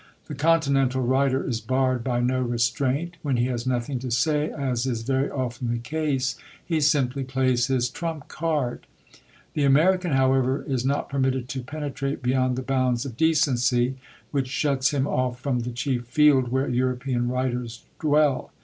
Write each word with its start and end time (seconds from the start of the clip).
The 0.25 0.33
Continental 0.33 1.03
writer 1.03 1.47
is 1.47 1.61
barred 1.61 2.03
by 2.03 2.21
no 2.21 2.41
restraint; 2.41 3.17
when 3.21 3.37
he 3.37 3.45
has 3.45 3.67
nothing 3.67 3.99
to 3.99 4.09
say, 4.09 4.49
as 4.49 4.87
is 4.87 5.03
very 5.03 5.29
often 5.29 5.69
the 5.71 5.77
case, 5.77 6.37
he 6.65 6.81
simply 6.81 7.23
plays 7.23 7.67
his 7.67 7.87
trump 7.87 8.27
card. 8.27 8.87
The 9.53 9.63
American, 9.63 10.13
however, 10.13 10.63
is 10.63 10.83
not 10.83 11.07
permitted 11.07 11.47
to 11.49 11.61
penetrate 11.61 12.23
beyond 12.23 12.55
the 12.55 12.63
bounds 12.63 13.05
of 13.05 13.15
decency; 13.15 13.97
which 14.31 14.47
shuts 14.47 14.89
him 14.89 15.05
off 15.05 15.39
from 15.39 15.59
the 15.59 15.71
chief 15.71 16.07
field 16.07 16.47
where 16.51 16.67
European 16.67 17.27
writers 17.27 17.83
dwell. 17.99 18.51